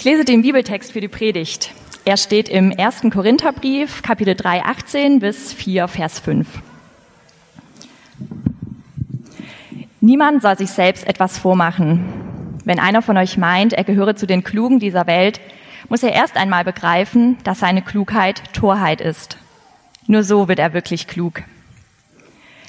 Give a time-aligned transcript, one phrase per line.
[0.00, 1.72] Ich lese den Bibeltext für die Predigt.
[2.06, 3.02] Er steht im 1.
[3.12, 6.48] Korintherbrief, Kapitel 3, 18 bis 4, Vers 5.
[10.00, 12.02] Niemand soll sich selbst etwas vormachen.
[12.64, 15.38] Wenn einer von euch meint, er gehöre zu den Klugen dieser Welt,
[15.90, 19.36] muss er erst einmal begreifen, dass seine Klugheit Torheit ist.
[20.06, 21.42] Nur so wird er wirklich klug.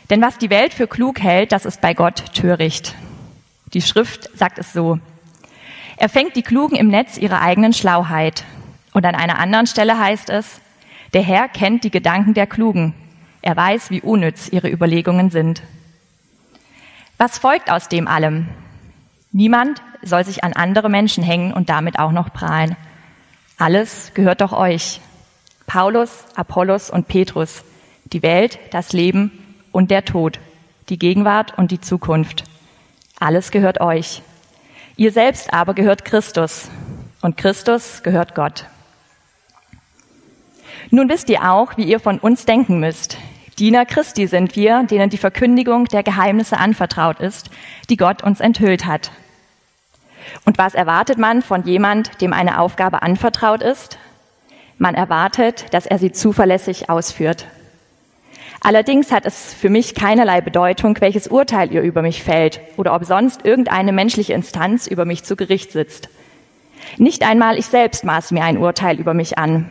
[0.09, 2.93] Denn was die Welt für klug hält, das ist bei Gott töricht.
[3.73, 4.99] Die Schrift sagt es so.
[6.01, 8.43] Er fängt die Klugen im Netz ihrer eigenen Schlauheit.
[8.91, 10.59] Und an einer anderen Stelle heißt es,
[11.13, 12.95] der Herr kennt die Gedanken der Klugen.
[13.43, 15.61] Er weiß, wie unnütz ihre Überlegungen sind.
[17.19, 18.49] Was folgt aus dem allem?
[19.31, 22.75] Niemand soll sich an andere Menschen hängen und damit auch noch prahlen.
[23.59, 25.01] Alles gehört doch euch.
[25.67, 27.63] Paulus, Apollos und Petrus.
[28.05, 29.31] Die Welt, das Leben
[29.71, 30.39] und der Tod.
[30.89, 32.45] Die Gegenwart und die Zukunft.
[33.19, 34.23] Alles gehört euch.
[34.97, 36.69] Ihr selbst aber gehört Christus
[37.21, 38.65] und Christus gehört Gott.
[40.89, 43.17] Nun wisst ihr auch, wie ihr von uns denken müsst.
[43.59, 47.49] Diener Christi sind wir, denen die Verkündigung der Geheimnisse anvertraut ist,
[47.89, 49.11] die Gott uns enthüllt hat.
[50.45, 53.97] Und was erwartet man von jemand, dem eine Aufgabe anvertraut ist?
[54.77, 57.45] Man erwartet, dass er sie zuverlässig ausführt.
[58.63, 63.05] Allerdings hat es für mich keinerlei Bedeutung, welches Urteil ihr über mich fällt oder ob
[63.05, 66.09] sonst irgendeine menschliche Instanz über mich zu Gericht sitzt.
[66.97, 69.69] Nicht einmal ich selbst maß mir ein Urteil über mich an.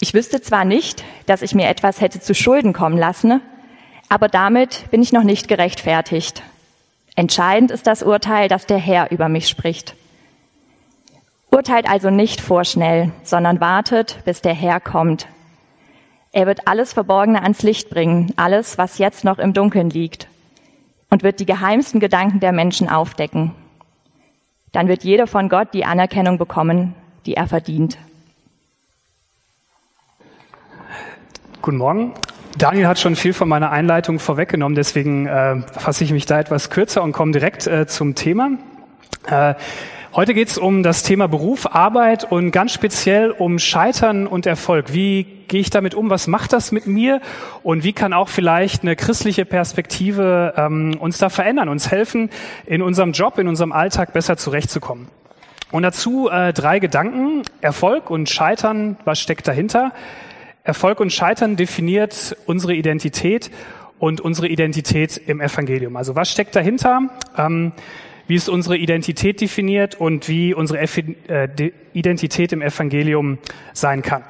[0.00, 3.40] Ich wüsste zwar nicht, dass ich mir etwas hätte zu Schulden kommen lassen,
[4.08, 6.42] aber damit bin ich noch nicht gerechtfertigt.
[7.16, 9.96] Entscheidend ist das Urteil, das der Herr über mich spricht.
[11.50, 15.26] Urteilt also nicht vorschnell, sondern wartet, bis der Herr kommt.
[16.32, 20.28] Er wird alles Verborgene ans Licht bringen, alles, was jetzt noch im Dunkeln liegt,
[21.10, 23.54] und wird die geheimsten Gedanken der Menschen aufdecken.
[24.72, 27.98] Dann wird jeder von Gott die Anerkennung bekommen, die er verdient.
[31.62, 32.12] Guten Morgen.
[32.58, 36.70] Daniel hat schon viel von meiner Einleitung vorweggenommen, deswegen äh, fasse ich mich da etwas
[36.70, 38.50] kürzer und komme direkt äh, zum Thema.
[39.26, 39.54] Äh,
[40.14, 44.92] Heute geht es um das Thema Beruf, Arbeit und ganz speziell um Scheitern und Erfolg.
[44.92, 46.10] Wie gehe ich damit um?
[46.10, 47.20] Was macht das mit mir?
[47.62, 52.30] Und wie kann auch vielleicht eine christliche Perspektive ähm, uns da verändern, uns helfen,
[52.66, 55.08] in unserem Job, in unserem Alltag besser zurechtzukommen?
[55.70, 57.42] Und dazu äh, drei Gedanken.
[57.60, 59.92] Erfolg und Scheitern, was steckt dahinter?
[60.64, 63.50] Erfolg und Scheitern definiert unsere Identität
[63.98, 65.96] und unsere Identität im Evangelium.
[65.96, 67.10] Also was steckt dahinter?
[67.36, 67.72] Ähm,
[68.28, 73.38] wie es unsere Identität definiert und wie unsere äh, Identität im Evangelium
[73.72, 74.22] sein kann.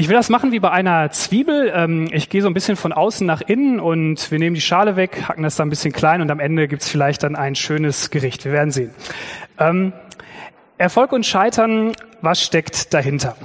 [0.00, 1.70] Ich will das machen wie bei einer Zwiebel.
[1.76, 4.96] Ähm, ich gehe so ein bisschen von außen nach innen und wir nehmen die Schale
[4.96, 8.08] weg, hacken das da ein bisschen klein und am Ende gibt's vielleicht dann ein schönes
[8.08, 8.46] Gericht.
[8.46, 8.94] Wir werden sehen.
[9.58, 9.92] Ähm,
[10.78, 13.36] Erfolg und Scheitern, was steckt dahinter?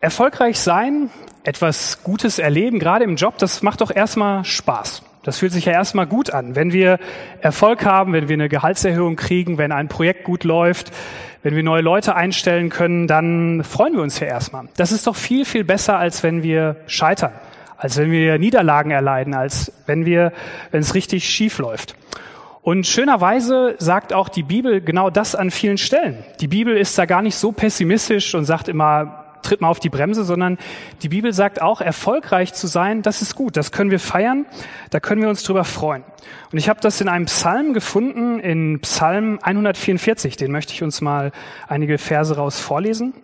[0.00, 1.10] Erfolgreich sein,
[1.42, 5.02] etwas Gutes erleben, gerade im Job, das macht doch erstmal Spaß.
[5.24, 6.54] Das fühlt sich ja erstmal gut an.
[6.54, 6.98] Wenn wir
[7.40, 10.92] Erfolg haben, wenn wir eine Gehaltserhöhung kriegen, wenn ein Projekt gut läuft,
[11.42, 14.66] wenn wir neue Leute einstellen können, dann freuen wir uns ja erstmal.
[14.76, 17.32] Das ist doch viel, viel besser, als wenn wir scheitern,
[17.78, 20.32] als wenn wir Niederlagen erleiden, als wenn wir,
[20.70, 21.96] wenn es richtig schief läuft.
[22.60, 26.24] Und schönerweise sagt auch die Bibel genau das an vielen Stellen.
[26.40, 29.90] Die Bibel ist da gar nicht so pessimistisch und sagt immer, tritt mal auf die
[29.90, 30.58] Bremse, sondern
[31.02, 34.46] die Bibel sagt auch, erfolgreich zu sein, das ist gut, das können wir feiern,
[34.90, 36.02] da können wir uns drüber freuen.
[36.50, 41.00] Und ich habe das in einem Psalm gefunden, in Psalm 144, den möchte ich uns
[41.00, 41.32] mal
[41.68, 43.14] einige Verse raus vorlesen.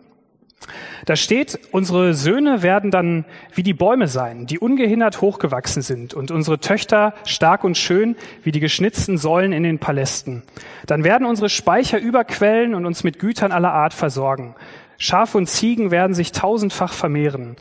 [1.06, 6.30] Da steht, unsere Söhne werden dann wie die Bäume sein, die ungehindert hochgewachsen sind, und
[6.30, 10.42] unsere Töchter stark und schön wie die geschnitzten Säulen in den Palästen.
[10.86, 14.54] Dann werden unsere Speicher überquellen und uns mit Gütern aller Art versorgen.
[15.02, 17.56] Schafe und Ziegen werden sich tausendfach vermehren.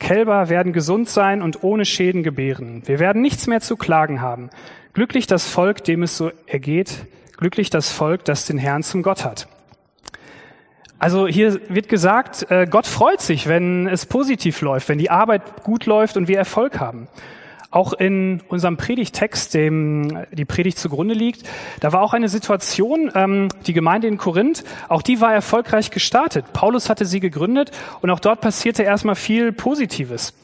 [0.00, 2.82] Kälber werden gesund sein und ohne Schäden gebären.
[2.86, 4.50] Wir werden nichts mehr zu klagen haben.
[4.92, 7.06] Glücklich das Volk, dem es so ergeht.
[7.36, 9.46] Glücklich das Volk, das den Herrn zum Gott hat.
[10.98, 15.62] Also hier wird gesagt, äh, Gott freut sich, wenn es positiv läuft, wenn die Arbeit
[15.62, 17.06] gut läuft und wir Erfolg haben.
[17.72, 23.48] Auch in unserem Predigtext, dem die Predigt zugrunde liegt, da war auch eine Situation, ähm,
[23.66, 26.52] die Gemeinde in Korinth, auch die war erfolgreich gestartet.
[26.52, 27.70] Paulus hatte sie gegründet
[28.00, 30.34] und auch dort passierte erstmal viel Positives.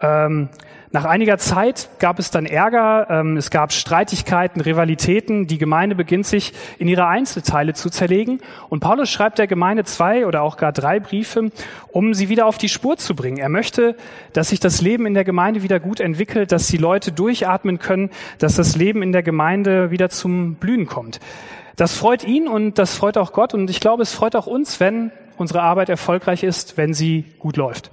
[0.00, 0.48] Ähm,
[0.94, 5.48] nach einiger Zeit gab es dann Ärger, ähm, es gab Streitigkeiten, Rivalitäten.
[5.48, 8.40] Die Gemeinde beginnt sich in ihre Einzelteile zu zerlegen.
[8.68, 11.50] Und Paulus schreibt der Gemeinde zwei oder auch gar drei Briefe,
[11.90, 13.38] um sie wieder auf die Spur zu bringen.
[13.38, 13.96] Er möchte,
[14.34, 18.10] dass sich das Leben in der Gemeinde wieder gut entwickelt, dass die Leute durchatmen können,
[18.38, 21.18] dass das Leben in der Gemeinde wieder zum Blühen kommt.
[21.74, 24.78] Das freut ihn und das freut auch Gott und ich glaube, es freut auch uns,
[24.78, 27.90] wenn unsere Arbeit erfolgreich ist, wenn sie gut läuft.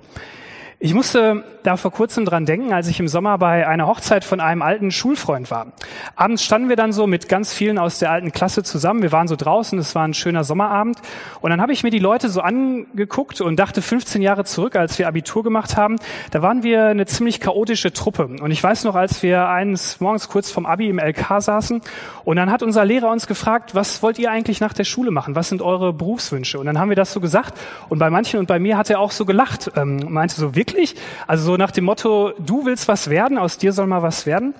[0.84, 4.40] Ich musste da vor kurzem dran denken, als ich im Sommer bei einer Hochzeit von
[4.40, 5.68] einem alten Schulfreund war.
[6.16, 9.04] Abends standen wir dann so mit ganz vielen aus der alten Klasse zusammen.
[9.04, 10.98] Wir waren so draußen, es war ein schöner Sommerabend.
[11.40, 14.98] Und dann habe ich mir die Leute so angeguckt und dachte 15 Jahre zurück, als
[14.98, 15.98] wir Abitur gemacht haben,
[16.32, 18.24] da waren wir eine ziemlich chaotische Truppe.
[18.42, 21.82] Und ich weiß noch, als wir eines morgens kurz vom Abi im LK saßen
[22.26, 25.36] und dann hat unser Lehrer uns gefragt, was wollt ihr eigentlich nach der Schule machen?
[25.36, 26.58] Was sind eure Berufswünsche?
[26.58, 27.54] Und dann haben wir das so gesagt.
[27.88, 30.71] Und bei manchen und bei mir hat er auch so gelacht, ähm, meinte so, wirklich
[30.72, 30.96] wirklich?
[31.28, 34.54] Also so nach dem Motto, du willst was werden, aus dir soll mal was werden.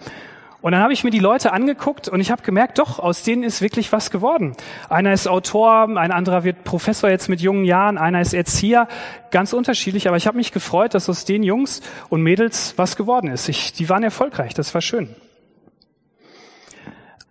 [0.62, 3.42] Und dann habe ich mir die Leute angeguckt und ich habe gemerkt, doch, aus denen
[3.42, 4.56] ist wirklich was geworden.
[4.90, 8.88] Einer ist Autor, ein anderer wird Professor jetzt mit jungen Jahren, einer ist Erzieher,
[9.32, 10.08] ganz unterschiedlich.
[10.08, 13.50] Aber ich habe mich gefreut, dass aus den Jungs und Mädels was geworden ist.
[13.50, 15.16] Ich, die waren erfolgreich, das war schön.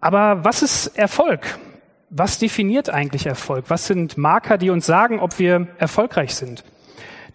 [0.01, 1.59] Aber was ist Erfolg?
[2.09, 3.67] Was definiert eigentlich Erfolg?
[3.69, 6.65] Was sind Marker, die uns sagen, ob wir erfolgreich sind?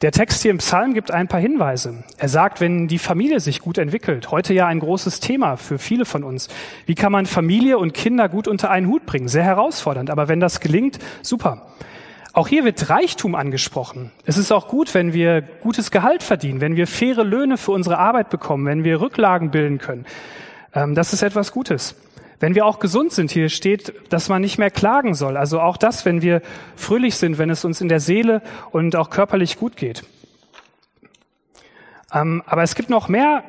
[0.01, 2.03] Der Text hier im Psalm gibt ein paar Hinweise.
[2.17, 6.03] Er sagt, wenn die Familie sich gut entwickelt, heute ja ein großes Thema für viele
[6.03, 6.49] von uns.
[6.85, 9.29] Wie kann man Familie und Kinder gut unter einen Hut bringen?
[9.29, 11.67] Sehr herausfordernd, aber wenn das gelingt, super.
[12.33, 14.11] Auch hier wird Reichtum angesprochen.
[14.25, 17.97] Es ist auch gut, wenn wir gutes Gehalt verdienen, wenn wir faire Löhne für unsere
[17.97, 20.05] Arbeit bekommen, wenn wir Rücklagen bilden können.
[20.73, 21.95] Ähm, das ist etwas Gutes.
[22.39, 25.37] Wenn wir auch gesund sind, hier steht, dass man nicht mehr klagen soll.
[25.37, 26.41] Also auch das, wenn wir
[26.75, 28.41] fröhlich sind, wenn es uns in der Seele
[28.71, 30.03] und auch körperlich gut geht.
[32.13, 33.43] Ähm, aber es gibt noch mehr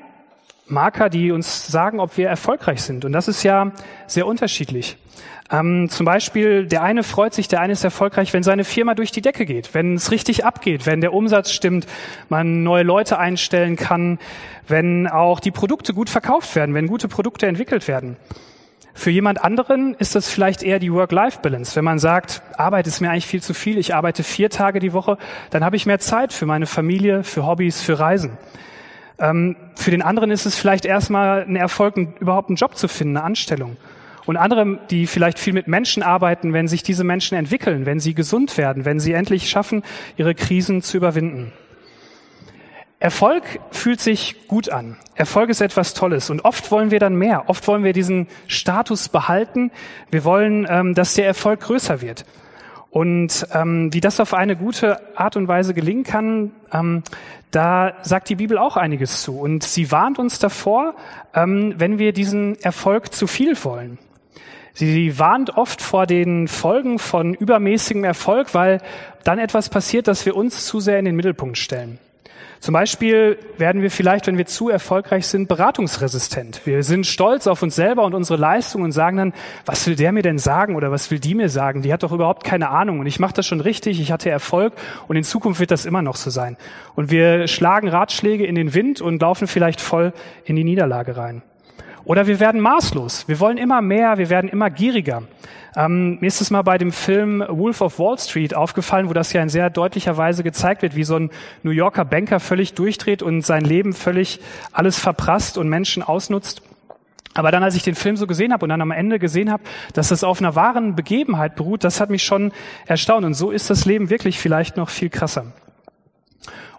[0.66, 3.04] Marker, die uns sagen, ob wir erfolgreich sind.
[3.04, 3.72] Und das ist ja
[4.06, 4.96] sehr unterschiedlich.
[5.50, 9.12] Ähm, zum Beispiel, der eine freut sich, der eine ist erfolgreich, wenn seine Firma durch
[9.12, 11.86] die Decke geht, wenn es richtig abgeht, wenn der Umsatz stimmt,
[12.28, 14.18] man neue Leute einstellen kann,
[14.66, 18.16] wenn auch die Produkte gut verkauft werden, wenn gute Produkte entwickelt werden.
[18.96, 21.76] Für jemand anderen ist das vielleicht eher die Work-Life-Balance.
[21.76, 24.94] Wenn man sagt, Arbeit ist mir eigentlich viel zu viel, ich arbeite vier Tage die
[24.94, 25.18] Woche,
[25.50, 28.38] dann habe ich mehr Zeit für meine Familie, für Hobbys, für Reisen.
[29.18, 33.18] Ähm, für den anderen ist es vielleicht erstmal ein Erfolg, überhaupt einen Job zu finden,
[33.18, 33.76] eine Anstellung.
[34.24, 38.14] Und andere, die vielleicht viel mit Menschen arbeiten, wenn sich diese Menschen entwickeln, wenn sie
[38.14, 39.82] gesund werden, wenn sie endlich schaffen,
[40.16, 41.52] ihre Krisen zu überwinden.
[42.98, 44.96] Erfolg fühlt sich gut an.
[45.14, 47.44] Erfolg ist etwas Tolles und oft wollen wir dann mehr.
[47.48, 49.70] Oft wollen wir diesen Status behalten.
[50.10, 52.24] Wir wollen, ähm, dass der Erfolg größer wird.
[52.88, 57.02] Und ähm, wie das auf eine gute Art und Weise gelingen kann, ähm,
[57.50, 59.38] da sagt die Bibel auch einiges zu.
[59.38, 60.94] Und sie warnt uns davor,
[61.34, 63.98] ähm, wenn wir diesen Erfolg zu viel wollen.
[64.72, 68.80] Sie warnt oft vor den Folgen von übermäßigem Erfolg, weil
[69.24, 71.98] dann etwas passiert, dass wir uns zu sehr in den Mittelpunkt stellen.
[72.60, 76.62] Zum Beispiel werden wir vielleicht, wenn wir zu erfolgreich sind, beratungsresistent.
[76.64, 79.32] Wir sind stolz auf uns selber und unsere Leistung und sagen dann,
[79.64, 81.82] was will der mir denn sagen oder was will die mir sagen?
[81.82, 84.72] Die hat doch überhaupt keine Ahnung und ich mache das schon richtig, ich hatte Erfolg
[85.08, 86.56] und in Zukunft wird das immer noch so sein.
[86.94, 90.12] Und wir schlagen Ratschläge in den Wind und laufen vielleicht voll
[90.44, 91.42] in die Niederlage rein.
[92.06, 93.26] Oder wir werden maßlos.
[93.26, 95.24] Wir wollen immer mehr, wir werden immer gieriger.
[95.74, 99.32] Ähm, mir ist es mal bei dem Film Wolf of Wall Street aufgefallen, wo das
[99.32, 101.30] ja in sehr deutlicher Weise gezeigt wird, wie so ein
[101.64, 104.40] New Yorker Banker völlig durchdreht und sein Leben völlig
[104.72, 106.62] alles verprasst und Menschen ausnutzt.
[107.34, 109.64] Aber dann, als ich den Film so gesehen habe und dann am Ende gesehen habe,
[109.92, 112.52] dass das auf einer wahren Begebenheit beruht, das hat mich schon
[112.86, 113.26] erstaunt.
[113.26, 115.46] Und so ist das Leben wirklich vielleicht noch viel krasser.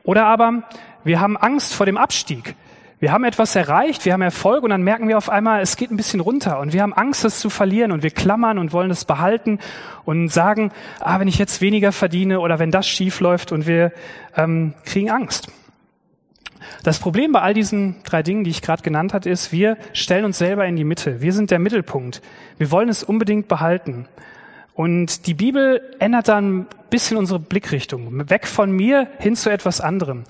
[0.04, 0.64] Oder aber
[1.04, 2.56] wir haben Angst vor dem Abstieg.
[3.00, 5.92] Wir haben etwas erreicht, wir haben Erfolg und dann merken wir auf einmal, es geht
[5.92, 8.90] ein bisschen runter und wir haben Angst, es zu verlieren und wir klammern und wollen
[8.90, 9.60] es behalten
[10.04, 13.92] und sagen, ah, wenn ich jetzt weniger verdiene oder wenn das schief läuft und wir
[14.36, 15.52] ähm, kriegen Angst.
[16.82, 20.26] Das Problem bei all diesen drei Dingen, die ich gerade genannt habe, ist, wir stellen
[20.26, 21.22] uns selber in die Mitte.
[21.22, 22.24] Wir sind der Mittelpunkt.
[22.58, 24.08] Wir wollen es unbedingt behalten.
[24.74, 28.28] Und die Bibel ändert dann ein bisschen unsere Blickrichtung.
[28.30, 30.24] Weg von mir hin zu etwas anderem.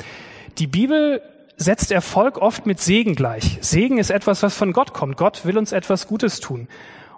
[0.57, 1.21] Die Bibel
[1.58, 3.58] setzt Erfolg oft mit Segen gleich.
[3.62, 5.18] Segen ist etwas, was von Gott kommt.
[5.18, 6.68] Gott will uns etwas Gutes tun.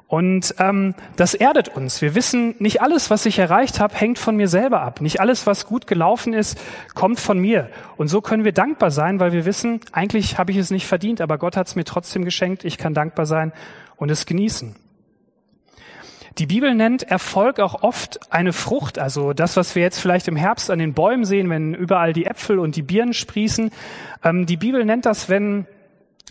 [0.08, 2.02] Und ähm, das erdet uns.
[2.02, 5.02] Wir wissen, nicht alles, was ich erreicht habe, hängt von mir selber ab.
[5.02, 6.60] Nicht alles, was gut gelaufen ist,
[6.96, 7.70] kommt von mir.
[7.96, 11.22] Und so können wir dankbar sein, weil wir wissen, eigentlich habe ich es nicht verdient,
[11.22, 12.66] aber Gott hat es mir trotzdem geschenkt.
[12.66, 13.54] Ich kann dankbar sein
[13.98, 14.76] und es genießen.
[16.38, 20.36] Die Bibel nennt Erfolg auch oft eine Frucht, also das, was wir jetzt vielleicht im
[20.36, 23.72] Herbst an den Bäumen sehen, wenn überall die Äpfel und die Birnen sprießen.
[24.24, 25.66] Ähm, die Bibel nennt das, wenn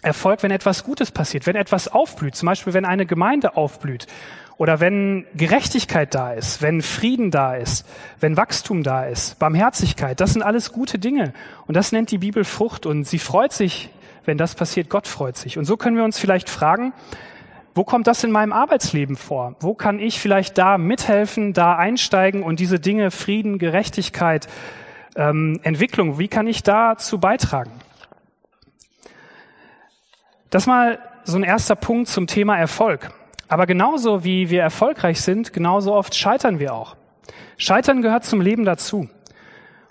[0.02, 4.07] Erfolg, wenn etwas Gutes passiert, wenn etwas aufblüht, zum Beispiel wenn eine Gemeinde aufblüht
[4.57, 7.87] oder wenn Gerechtigkeit da ist, wenn Frieden da ist,
[8.21, 11.33] wenn Wachstum da ist, Barmherzigkeit, das sind alles gute Dinge.
[11.67, 13.90] Und das nennt die Bibel Frucht und sie freut sich,
[14.25, 15.59] wenn das passiert, Gott freut sich.
[15.59, 16.93] Und so können wir uns vielleicht fragen,
[17.78, 19.54] Wo kommt das in meinem Arbeitsleben vor?
[19.61, 24.49] Wo kann ich vielleicht da mithelfen, da einsteigen und diese Dinge Frieden, Gerechtigkeit,
[25.14, 27.70] ähm, Entwicklung, wie kann ich dazu beitragen?
[30.50, 33.12] Das mal so ein erster Punkt zum Thema Erfolg.
[33.47, 36.97] Aber genauso wie wir erfolgreich sind, genauso oft scheitern wir auch.
[37.58, 39.08] Scheitern gehört zum Leben dazu.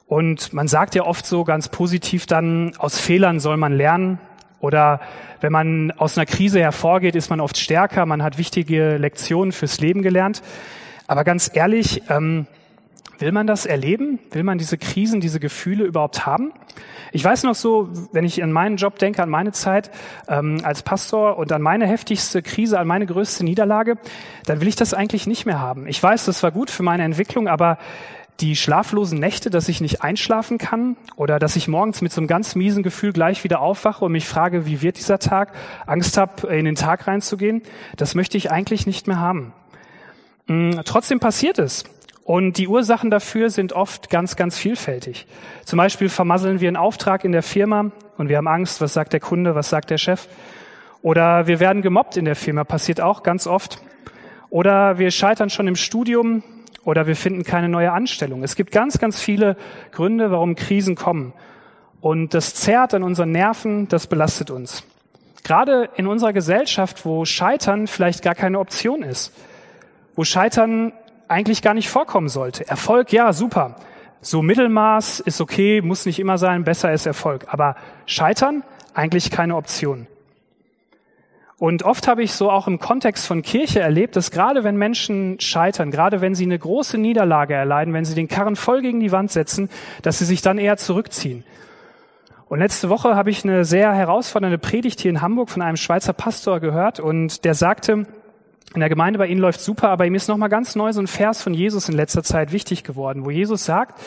[0.08, 4.20] Und man sagt ja oft so ganz positiv dann, aus Fehlern soll man lernen.
[4.60, 5.02] Oder
[5.42, 9.80] wenn man aus einer Krise hervorgeht, ist man oft stärker, man hat wichtige Lektionen fürs
[9.80, 10.42] Leben gelernt.
[11.08, 12.48] Aber ganz ehrlich, ähm,
[13.20, 14.20] Will man das erleben?
[14.32, 16.54] Will man diese Krisen, diese Gefühle überhaupt haben?
[17.12, 19.90] Ich weiß noch so, wenn ich an meinen Job denke, an meine Zeit
[20.28, 23.98] ähm, als Pastor und an meine heftigste Krise, an meine größte Niederlage,
[24.46, 25.88] dann will ich das eigentlich nicht mehr haben.
[25.88, 27.80] Ich weiß, das war gut für meine Entwicklung, aber
[28.40, 32.28] die schlaflosen Nächte, dass ich nicht einschlafen kann oder dass ich morgens mit so einem
[32.28, 35.54] ganz miesen Gefühl gleich wieder aufwache und mich frage, wie wird dieser Tag,
[35.88, 37.64] Angst habe, in den Tag reinzugehen,
[37.96, 39.54] das möchte ich eigentlich nicht mehr haben.
[40.48, 41.84] Hm, trotzdem passiert es.
[42.24, 45.28] Und die Ursachen dafür sind oft ganz, ganz vielfältig.
[45.64, 49.14] Zum Beispiel vermasseln wir einen Auftrag in der Firma und wir haben Angst, was sagt
[49.14, 50.28] der Kunde, was sagt der Chef.
[51.02, 53.82] Oder wir werden gemobbt in der Firma, passiert auch ganz oft.
[54.50, 56.44] Oder wir scheitern schon im Studium
[56.88, 58.44] oder wir finden keine neue Anstellung.
[58.44, 59.58] Es gibt ganz, ganz viele
[59.92, 61.34] Gründe, warum Krisen kommen.
[62.00, 64.86] Und das zerrt an unseren Nerven, das belastet uns.
[65.44, 69.34] Gerade in unserer Gesellschaft, wo Scheitern vielleicht gar keine Option ist,
[70.16, 70.94] wo Scheitern
[71.28, 72.66] eigentlich gar nicht vorkommen sollte.
[72.70, 73.76] Erfolg, ja, super.
[74.22, 77.48] So Mittelmaß ist okay, muss nicht immer sein, besser ist Erfolg.
[77.50, 77.76] Aber
[78.06, 78.64] Scheitern,
[78.94, 80.08] eigentlich keine Option.
[81.60, 85.40] Und oft habe ich so auch im Kontext von Kirche erlebt, dass gerade wenn Menschen
[85.40, 89.12] scheitern, gerade wenn sie eine große Niederlage erleiden, wenn sie den Karren voll gegen die
[89.12, 89.70] Wand setzen,
[90.04, 91.44] dass sie sich dann eher zurückziehen.
[92.48, 96.14] Und letzte Woche habe ich eine sehr herausfordernde Predigt hier in Hamburg von einem Schweizer
[96.14, 98.06] Pastor gehört und der sagte,
[98.74, 101.08] in der Gemeinde bei Ihnen läuft super, aber ihm ist nochmal ganz neu so ein
[101.08, 104.00] Vers von Jesus in letzter Zeit wichtig geworden, wo Jesus sagt,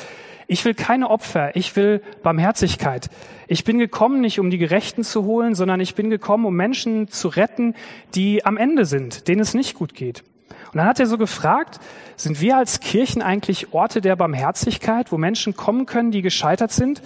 [0.50, 3.09] ich will keine Opfer, ich will Barmherzigkeit.
[3.47, 7.07] Ich bin gekommen, nicht um die Gerechten zu holen, sondern ich bin gekommen, um Menschen
[7.07, 7.76] zu retten,
[8.16, 10.25] die am Ende sind, denen es nicht gut geht.
[10.73, 11.78] Und dann hat er so gefragt,
[12.16, 17.00] sind wir als Kirchen eigentlich Orte der Barmherzigkeit, wo Menschen kommen können, die gescheitert sind?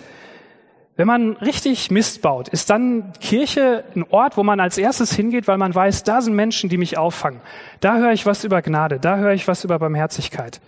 [0.97, 5.49] Wenn man richtig Mist baut, ist dann Kirche ein Ort, wo man als erstes hingeht,
[5.49, 7.43] weil man weiß, da sind Menschen, die mich auffangen.
[7.81, 10.63] Da höre ich was über Gnade, da höre ich was über Barmherzigkeit.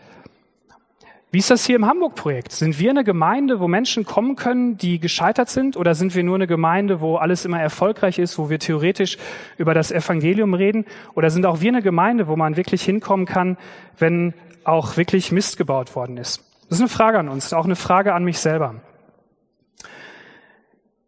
[1.32, 2.52] Wie ist das hier im Hamburg-Projekt?
[2.52, 5.76] Sind wir eine Gemeinde, wo Menschen kommen können, die gescheitert sind?
[5.76, 9.18] Oder sind wir nur eine Gemeinde, wo alles immer erfolgreich ist, wo wir theoretisch
[9.58, 10.84] über das Evangelium reden?
[11.14, 13.58] Oder sind auch wir eine Gemeinde, wo man wirklich hinkommen kann,
[13.98, 16.44] wenn auch wirklich Mist gebaut worden ist?
[16.68, 18.76] Das ist eine Frage an uns, auch eine Frage an mich selber.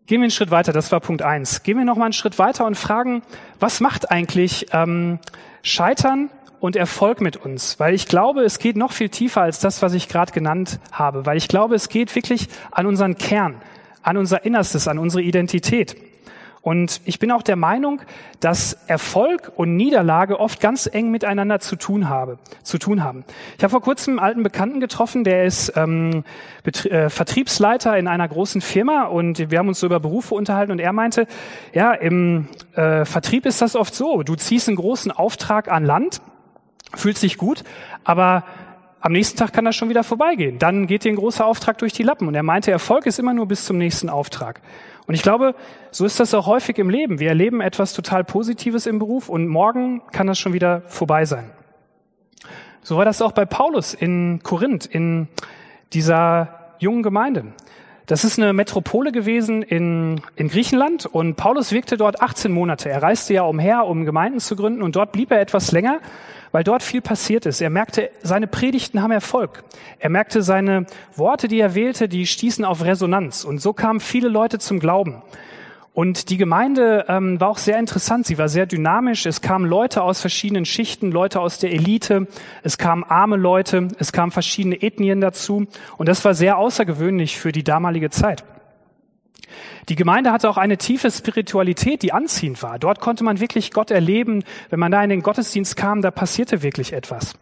[0.07, 1.63] Gehen wir einen Schritt weiter, das war Punkt eins.
[1.63, 3.23] Gehen wir noch mal einen Schritt weiter und fragen,
[3.61, 5.21] was macht eigentlich ähm,
[5.63, 7.79] Scheitern und Erfolg mit uns?
[7.81, 11.27] Weil ich glaube, es geht noch viel tiefer als das, was ich gerade genannt habe.
[11.27, 13.61] Weil ich glaube, es geht wirklich an unseren Kern,
[14.03, 15.97] an unser Innerstes, an unsere Identität.
[16.61, 18.03] Und ich bin auch der Meinung,
[18.41, 23.25] dass Erfolg und Niederlage oft ganz eng miteinander zu tun, habe, zu tun haben.
[23.57, 26.25] Ich habe vor kurzem einen alten Bekannten getroffen, der ist ähm,
[26.65, 30.79] äh, Vertriebsleiter in einer großen Firma und wir haben uns so über Berufe unterhalten und
[30.79, 31.27] er meinte,
[31.73, 36.21] ja, im äh, Vertrieb ist das oft so, du ziehst einen großen Auftrag an Land,
[36.95, 37.65] fühlst dich gut,
[38.05, 38.45] aber
[39.01, 40.59] am nächsten Tag kann das schon wieder vorbeigehen.
[40.59, 42.27] Dann geht dir ein großer Auftrag durch die Lappen.
[42.27, 44.61] Und er meinte, Erfolg ist immer nur bis zum nächsten Auftrag.
[45.07, 45.55] Und ich glaube,
[45.91, 47.21] so ist das auch häufig im Leben.
[47.21, 51.51] Wir erleben etwas total Positives im Beruf und morgen kann das schon wieder vorbei sein.
[52.83, 55.29] So war das auch bei Paulus in Korinth, in
[55.93, 57.53] dieser jungen Gemeinde.
[58.09, 62.89] Das ist eine Metropole gewesen in, in Griechenland und Paulus wirkte dort 18 Monate.
[62.89, 66.01] Er reiste ja umher, um Gemeinden zu gründen und dort blieb er etwas länger
[66.53, 67.61] weil dort viel passiert ist.
[67.61, 69.65] Er merkte, seine Predigten haben Erfolg.
[69.99, 73.45] Er merkte, seine Worte, die er wählte, die stießen auf Resonanz.
[73.45, 75.23] Und so kamen viele Leute zum Glauben.
[75.99, 78.25] Und die Gemeinde ähm, war auch sehr interessant.
[78.25, 79.27] Sie war sehr dynamisch.
[79.27, 82.29] Es kamen Leute aus verschiedenen Schichten, Leute aus der Elite.
[82.63, 83.89] Es kamen arme Leute.
[83.99, 85.67] Es kamen verschiedene Ethnien dazu.
[85.97, 88.45] Und das war sehr außergewöhnlich für die damalige Zeit.
[89.89, 92.79] Die Gemeinde hatte auch eine tiefe Spiritualität, die anziehend war.
[92.79, 94.45] Dort konnte man wirklich Gott erleben.
[94.71, 97.35] Wenn man da in den Gottesdienst kam, da passierte wirklich etwas.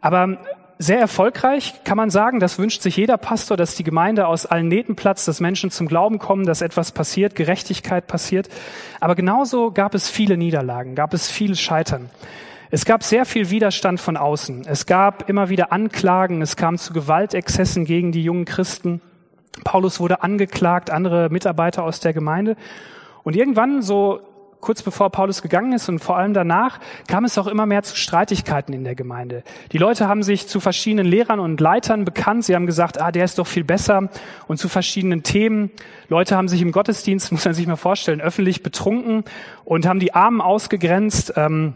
[0.00, 0.38] Aber
[0.78, 4.68] sehr erfolgreich kann man sagen, das wünscht sich jeder Pastor, dass die Gemeinde aus allen
[4.68, 8.48] Nähten platzt, dass Menschen zum Glauben kommen, dass etwas passiert, Gerechtigkeit passiert.
[9.00, 12.10] Aber genauso gab es viele Niederlagen, gab es viel Scheitern.
[12.70, 14.66] Es gab sehr viel Widerstand von außen.
[14.68, 19.00] Es gab immer wieder Anklagen, es kam zu Gewaltexzessen gegen die jungen Christen.
[19.64, 22.56] Paulus wurde angeklagt, andere Mitarbeiter aus der Gemeinde.
[23.24, 24.20] Und irgendwann, so
[24.60, 27.96] kurz bevor Paulus gegangen ist und vor allem danach kam es auch immer mehr zu
[27.96, 29.42] Streitigkeiten in der Gemeinde.
[29.72, 32.44] Die Leute haben sich zu verschiedenen Lehrern und Leitern bekannt.
[32.44, 34.08] Sie haben gesagt, ah, der ist doch viel besser
[34.46, 35.70] und zu verschiedenen Themen.
[36.08, 39.24] Leute haben sich im Gottesdienst, muss man sich mal vorstellen, öffentlich betrunken
[39.64, 41.34] und haben die Armen ausgegrenzt.
[41.36, 41.74] Ähm,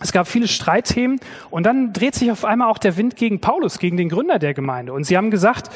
[0.00, 1.18] es gab viele Streitthemen
[1.50, 4.54] und dann dreht sich auf einmal auch der Wind gegen Paulus, gegen den Gründer der
[4.54, 4.92] Gemeinde.
[4.92, 5.70] Und sie haben gesagt,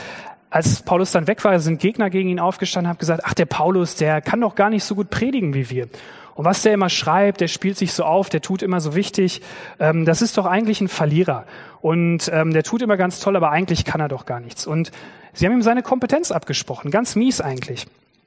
[0.52, 3.96] als Paulus dann weg war, sind Gegner gegen ihn aufgestanden, haben gesagt, ach, der Paulus,
[3.96, 5.88] der kann doch gar nicht so gut predigen wie wir.
[6.34, 9.42] Und was der immer schreibt, der spielt sich so auf, der tut immer so wichtig,
[9.78, 11.44] ähm, das ist doch eigentlich ein Verlierer.
[11.80, 14.66] Und ähm, der tut immer ganz toll, aber eigentlich kann er doch gar nichts.
[14.66, 14.92] Und
[15.32, 17.86] sie haben ihm seine Kompetenz abgesprochen, ganz mies eigentlich.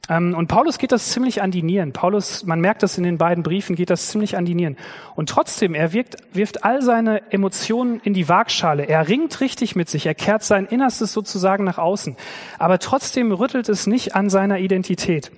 [0.09, 1.91] Ähm, und Paulus geht das ziemlich an die Nieren.
[1.93, 4.77] Paulus, man merkt das in den beiden Briefen, geht das ziemlich an die Nieren.
[5.15, 8.83] Und trotzdem, er wirkt, wirft all seine Emotionen in die Waagschale.
[8.83, 10.05] Er ringt richtig mit sich.
[10.05, 12.15] Er kehrt sein Innerstes sozusagen nach außen.
[12.59, 15.31] Aber trotzdem rüttelt es nicht an seiner Identität.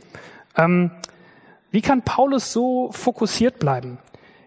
[0.58, 0.92] Ähm,
[1.78, 4.00] wie kann Paulus so fokussiert bleiben?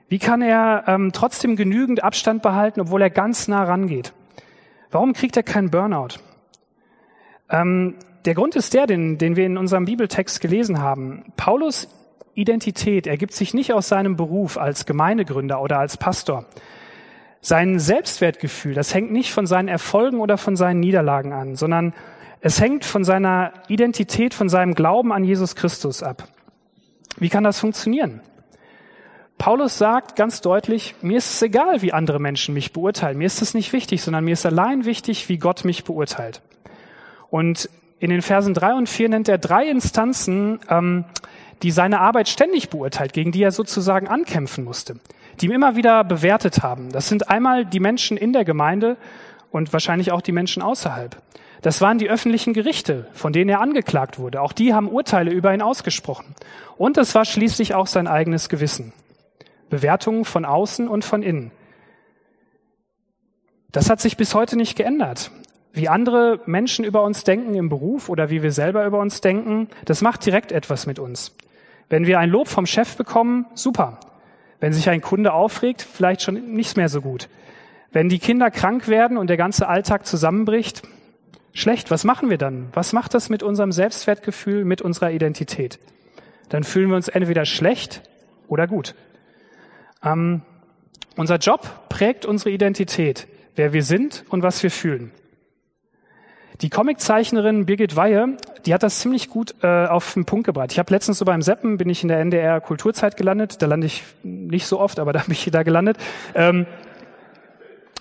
[0.08, 4.12] Wie kann er ähm, trotzdem genügend Abstand behalten, obwohl er ganz nah rangeht?
[4.90, 6.18] Warum kriegt er keinen Burnout?
[7.48, 7.94] Ähm,
[8.24, 11.22] der Grund ist der, den, den wir in unserem Bibeltext gelesen haben.
[11.36, 11.86] Paulus
[12.34, 16.46] Identität ergibt sich nicht aus seinem Beruf als Gemeindegründer oder als Pastor.
[17.40, 21.94] Sein Selbstwertgefühl, das hängt nicht von seinen Erfolgen oder von seinen Niederlagen an, sondern
[22.40, 26.26] es hängt von seiner Identität, von seinem Glauben an Jesus Christus ab.
[27.20, 28.20] Wie kann das funktionieren?
[29.38, 33.16] Paulus sagt ganz deutlich, mir ist es egal, wie andere Menschen mich beurteilen.
[33.16, 36.42] Mir ist es nicht wichtig, sondern mir ist allein wichtig, wie Gott mich beurteilt.
[37.30, 41.04] Und in den Versen drei und vier nennt er drei Instanzen, ähm,
[41.62, 44.96] die seine Arbeit ständig beurteilt, gegen die er sozusagen ankämpfen musste,
[45.40, 46.90] die ihm immer wieder bewertet haben.
[46.90, 48.96] Das sind einmal die Menschen in der Gemeinde
[49.50, 51.16] und wahrscheinlich auch die Menschen außerhalb.
[51.62, 54.40] Das waren die öffentlichen Gerichte, von denen er angeklagt wurde.
[54.40, 56.34] Auch die haben Urteile über ihn ausgesprochen.
[56.76, 58.92] Und es war schließlich auch sein eigenes Gewissen.
[59.68, 61.52] Bewertungen von außen und von innen.
[63.72, 65.30] Das hat sich bis heute nicht geändert.
[65.72, 69.68] Wie andere Menschen über uns denken im Beruf oder wie wir selber über uns denken,
[69.84, 71.36] das macht direkt etwas mit uns.
[71.88, 74.00] Wenn wir ein Lob vom Chef bekommen, super.
[74.58, 77.28] Wenn sich ein Kunde aufregt, vielleicht schon nicht mehr so gut.
[77.92, 80.82] Wenn die Kinder krank werden und der ganze Alltag zusammenbricht,
[81.52, 81.90] schlecht.
[81.90, 82.68] Was machen wir dann?
[82.72, 85.78] Was macht das mit unserem Selbstwertgefühl, mit unserer Identität?
[86.48, 88.02] Dann fühlen wir uns entweder schlecht
[88.48, 88.94] oder gut.
[90.04, 90.42] Ähm,
[91.16, 95.12] unser Job prägt unsere Identität, wer wir sind und was wir fühlen.
[96.62, 98.36] Die Comiczeichnerin Birgit Weihe,
[98.66, 100.72] die hat das ziemlich gut äh, auf den Punkt gebracht.
[100.72, 103.62] Ich habe letztens so beim Seppen, bin ich in der NDR Kulturzeit gelandet.
[103.62, 105.96] Da lande ich nicht so oft, aber da bin ich da gelandet.
[106.34, 106.66] Ähm,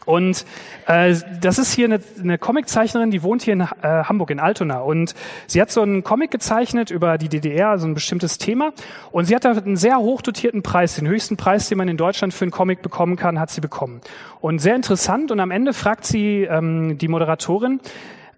[0.09, 0.43] und
[0.87, 4.79] äh, das ist hier eine, eine Comiczeichnerin, die wohnt hier in äh, Hamburg, in Altona.
[4.79, 5.13] Und
[5.45, 8.73] sie hat so einen Comic gezeichnet über die DDR, so ein bestimmtes Thema.
[9.11, 12.33] Und sie hat da einen sehr hochdotierten Preis, den höchsten Preis, den man in Deutschland
[12.33, 14.01] für einen Comic bekommen kann, hat sie bekommen.
[14.41, 15.29] Und sehr interessant.
[15.29, 17.79] Und am Ende fragt sie ähm, die Moderatorin,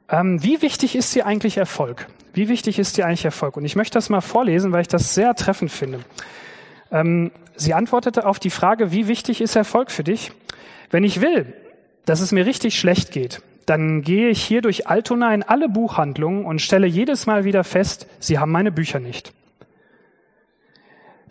[0.09, 2.07] ähm, wie wichtig ist dir eigentlich Erfolg?
[2.33, 3.55] Wie wichtig ist dir eigentlich Erfolg?
[3.55, 6.01] Und ich möchte das mal vorlesen, weil ich das sehr treffend finde.
[6.91, 10.33] Ähm, sie antwortete auf die Frage, wie wichtig ist Erfolg für dich?
[10.91, 11.53] Wenn ich will,
[12.05, 16.45] dass es mir richtig schlecht geht, dann gehe ich hier durch Altona in alle Buchhandlungen
[16.45, 19.33] und stelle jedes Mal wieder fest, sie haben meine Bücher nicht.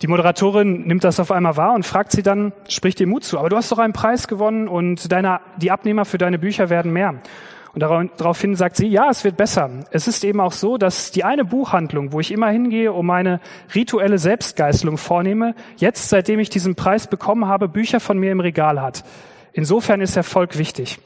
[0.00, 3.38] Die Moderatorin nimmt das auf einmal wahr und fragt sie dann, spricht dir Mut zu,
[3.38, 6.92] aber du hast doch einen Preis gewonnen und deine, die Abnehmer für deine Bücher werden
[6.92, 7.20] mehr.
[7.72, 9.70] Und daraufhin sagt sie, ja, es wird besser.
[9.90, 13.40] Es ist eben auch so, dass die eine Buchhandlung, wo ich immer hingehe, um meine
[13.74, 18.80] rituelle Selbstgeißelung vornehme, jetzt, seitdem ich diesen Preis bekommen habe, Bücher von mir im Regal
[18.80, 19.04] hat.
[19.52, 20.98] Insofern ist Erfolg wichtig.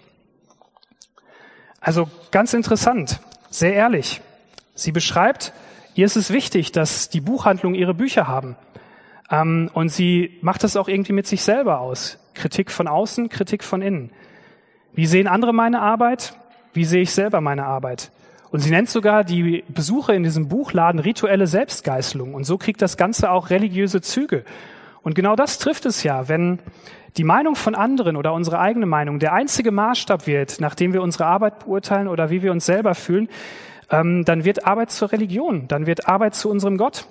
[1.81, 4.21] Also ganz interessant, sehr ehrlich.
[4.75, 5.53] Sie beschreibt,
[5.95, 8.57] ihr ist es wichtig, dass die Buchhandlungen ihre Bücher haben.
[9.31, 12.19] Ähm, und sie macht das auch irgendwie mit sich selber aus.
[12.35, 14.11] Kritik von außen, Kritik von innen.
[14.93, 16.35] Wie sehen andere meine Arbeit?
[16.73, 18.11] Wie sehe ich selber meine Arbeit?
[18.51, 22.35] Und sie nennt sogar die Besuche in diesem Buchladen rituelle Selbstgeißelung.
[22.35, 24.45] Und so kriegt das Ganze auch religiöse Züge.
[25.03, 26.61] Und genau das trifft es ja, wenn
[27.17, 31.27] die Meinung von anderen oder unsere eigene Meinung der einzige Maßstab wird, nachdem wir unsere
[31.27, 33.29] Arbeit beurteilen oder wie wir uns selber fühlen,
[33.91, 37.07] ähm, dann wird Arbeit zur Religion, dann wird Arbeit zu unserem Gott.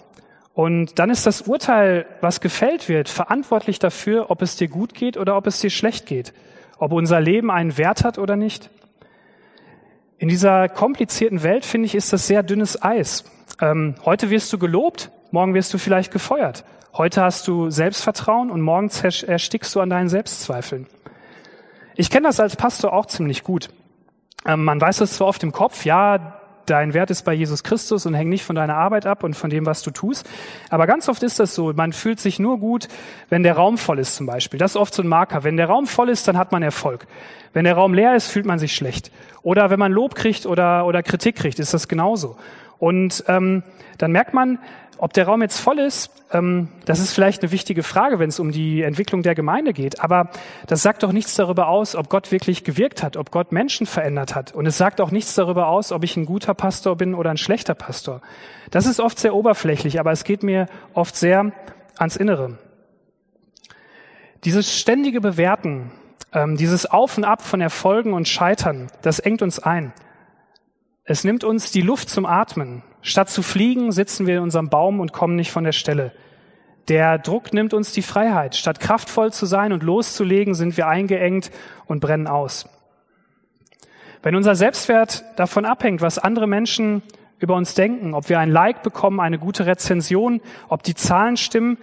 [0.54, 5.18] Und dann ist das Urteil, was gefällt wird, verantwortlich dafür, ob es dir gut geht
[5.18, 6.34] oder ob es dir schlecht geht,
[6.78, 8.70] ob unser Leben einen Wert hat oder nicht.
[10.20, 13.24] In dieser komplizierten Welt, finde ich, ist das sehr dünnes Eis.
[13.62, 16.64] Ähm, heute wirst du gelobt, morgen wirst du vielleicht gefeuert.
[16.96, 18.92] Heute hast du Selbstvertrauen und morgen
[19.26, 20.86] erstickst du an deinen Selbstzweifeln.
[21.96, 23.70] Ich kenne das als Pastor auch ziemlich gut.
[24.46, 28.06] Ähm, man weiß es zwar oft im Kopf, ja, dein Wert ist bei Jesus Christus
[28.06, 30.30] und hängt nicht von deiner Arbeit ab und von dem, was du tust.
[30.70, 32.88] Aber ganz oft ist das so, man fühlt sich nur gut,
[33.28, 34.60] wenn der Raum voll ist zum Beispiel.
[34.60, 35.44] Das ist oft so ein Marker.
[35.44, 37.08] Wenn der Raum voll ist, dann hat man Erfolg.
[37.54, 39.12] Wenn der Raum leer ist, fühlt man sich schlecht.
[39.42, 42.38] Oder wenn man Lob kriegt oder, oder Kritik kriegt, ist das genauso.
[42.78, 43.64] Und ähm,
[43.98, 44.60] dann merkt man,
[45.04, 48.40] ob der Raum jetzt voll ist, ähm, das ist vielleicht eine wichtige Frage, wenn es
[48.40, 50.00] um die Entwicklung der Gemeinde geht.
[50.00, 50.30] Aber
[50.66, 54.34] das sagt doch nichts darüber aus, ob Gott wirklich gewirkt hat, ob Gott Menschen verändert
[54.34, 54.54] hat.
[54.54, 57.38] Und es sagt auch nichts darüber aus, ob ich ein guter Pastor bin oder ein
[57.38, 58.22] schlechter Pastor.
[58.72, 61.52] Das ist oft sehr oberflächlich, aber es geht mir oft sehr
[61.98, 62.58] ans Innere.
[64.46, 65.92] Dieses ständige Bewerten,
[66.32, 69.92] ähm, dieses Auf und Ab von Erfolgen und Scheitern, das engt uns ein.
[71.04, 72.84] Es nimmt uns die Luft zum Atmen.
[73.04, 76.14] Statt zu fliegen, sitzen wir in unserem Baum und kommen nicht von der Stelle.
[76.88, 78.56] Der Druck nimmt uns die Freiheit.
[78.56, 81.52] Statt kraftvoll zu sein und loszulegen, sind wir eingeengt
[81.86, 82.68] und brennen aus.
[84.22, 87.04] Wenn unser Selbstwert davon abhängt, was andere Menschen
[87.40, 90.40] über uns denken, ob wir ein Like bekommen, eine gute Rezension,
[90.70, 91.78] ob die Zahlen stimmen,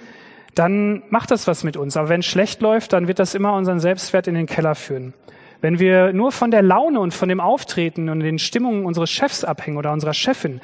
[0.54, 1.98] dann macht das was mit uns.
[1.98, 5.12] Aber wenn es schlecht läuft, dann wird das immer unseren Selbstwert in den Keller führen.
[5.60, 9.44] Wenn wir nur von der Laune und von dem Auftreten und den Stimmungen unseres Chefs
[9.44, 10.62] abhängen oder unserer Chefin,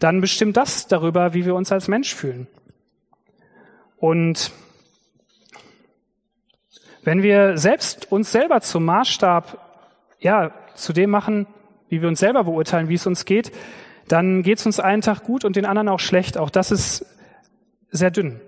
[0.00, 2.48] dann bestimmt das darüber, wie wir uns als Mensch fühlen.
[3.96, 4.50] Und
[7.04, 9.58] wenn wir selbst uns selber zum Maßstab,
[10.18, 11.46] ja, zu dem machen,
[11.88, 13.52] wie wir uns selber beurteilen, wie es uns geht,
[14.08, 16.36] dann geht es uns einen Tag gut und den anderen auch schlecht.
[16.36, 17.06] Auch das ist
[17.90, 18.40] sehr dünn.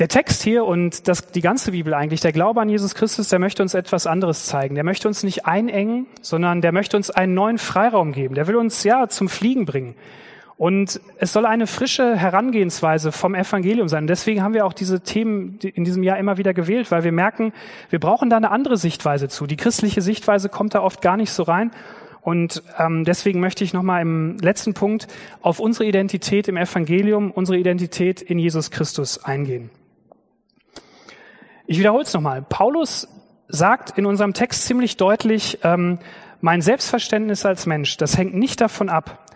[0.00, 3.38] Der Text hier und das, die ganze Bibel eigentlich, der Glaube an Jesus Christus, der
[3.38, 4.74] möchte uns etwas anderes zeigen.
[4.74, 8.34] Der möchte uns nicht einengen, sondern der möchte uns einen neuen Freiraum geben.
[8.34, 9.94] Der will uns ja zum Fliegen bringen.
[10.56, 14.08] Und es soll eine frische Herangehensweise vom Evangelium sein.
[14.08, 17.52] Deswegen haben wir auch diese Themen in diesem Jahr immer wieder gewählt, weil wir merken,
[17.90, 19.46] wir brauchen da eine andere Sichtweise zu.
[19.46, 21.70] Die christliche Sichtweise kommt da oft gar nicht so rein.
[22.20, 25.06] Und ähm, deswegen möchte ich nochmal im letzten Punkt
[25.40, 29.70] auf unsere Identität im Evangelium, unsere Identität in Jesus Christus eingehen.
[31.66, 32.42] Ich wiederhole es nochmal.
[32.42, 33.08] Paulus
[33.48, 35.98] sagt in unserem Text ziemlich deutlich, ähm,
[36.40, 39.26] mein Selbstverständnis als Mensch, das hängt nicht davon ab,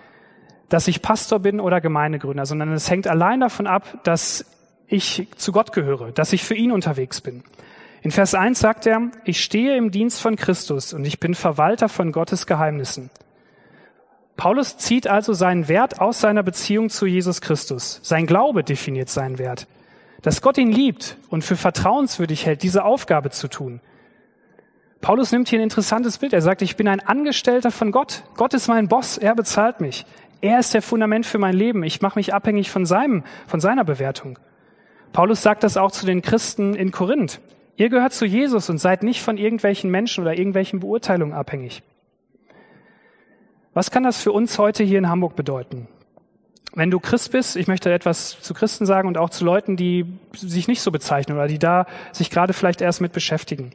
[0.68, 4.44] dass ich Pastor bin oder Gemeindegründer, sondern es hängt allein davon ab, dass
[4.86, 7.42] ich zu Gott gehöre, dass ich für ihn unterwegs bin.
[8.02, 11.88] In Vers 1 sagt er, ich stehe im Dienst von Christus und ich bin Verwalter
[11.88, 13.10] von Gottes Geheimnissen.
[14.36, 18.00] Paulus zieht also seinen Wert aus seiner Beziehung zu Jesus Christus.
[18.02, 19.66] Sein Glaube definiert seinen Wert
[20.22, 23.81] dass Gott ihn liebt und für vertrauenswürdig hält, diese Aufgabe zu tun.
[25.00, 26.33] Paulus nimmt hier ein interessantes Bild.
[26.33, 28.24] Er sagt, ich bin ein Angestellter von Gott.
[28.37, 29.16] Gott ist mein Boss.
[29.16, 30.04] Er bezahlt mich.
[30.40, 31.85] Er ist der Fundament für mein Leben.
[31.85, 34.38] Ich mache mich abhängig von seinem, von seiner Bewertung.
[35.12, 37.40] Paulus sagt das auch zu den Christen in Korinth.
[37.76, 41.83] Ihr gehört zu Jesus und seid nicht von irgendwelchen Menschen oder irgendwelchen Beurteilungen abhängig.
[43.72, 45.87] Was kann das für uns heute hier in Hamburg bedeuten?
[46.74, 50.07] Wenn du Christ bist, ich möchte etwas zu Christen sagen und auch zu Leuten, die
[50.33, 53.72] sich nicht so bezeichnen oder die da sich gerade vielleicht erst mit beschäftigen.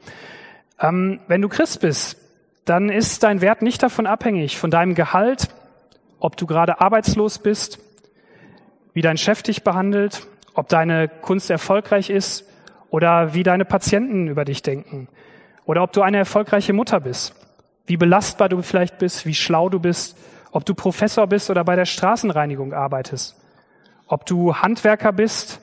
[0.79, 2.17] Ähm, wenn du Christ bist,
[2.65, 5.49] dann ist dein Wert nicht davon abhängig, von deinem Gehalt,
[6.19, 7.79] ob du gerade arbeitslos bist,
[8.93, 12.45] wie dein Chef dich behandelt, ob deine Kunst erfolgreich ist
[12.89, 15.07] oder wie deine Patienten über dich denken
[15.65, 17.33] oder ob du eine erfolgreiche Mutter bist,
[17.87, 20.17] wie belastbar du vielleicht bist, wie schlau du bist
[20.53, 23.35] ob du Professor bist oder bei der Straßenreinigung arbeitest,
[24.07, 25.59] ob du Handwerker bist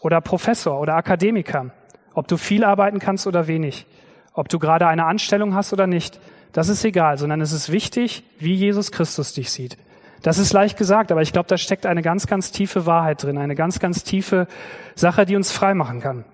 [0.00, 1.70] oder Professor oder Akademiker,
[2.14, 3.86] ob du viel arbeiten kannst oder wenig,
[4.32, 6.18] ob du gerade eine Anstellung hast oder nicht,
[6.52, 9.76] das ist egal, sondern es ist wichtig, wie Jesus Christus dich sieht.
[10.22, 13.36] Das ist leicht gesagt, aber ich glaube, da steckt eine ganz, ganz tiefe Wahrheit drin,
[13.36, 14.48] eine ganz, ganz tiefe
[14.94, 16.24] Sache, die uns frei machen kann.